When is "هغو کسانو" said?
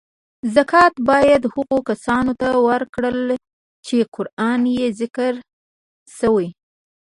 1.53-2.33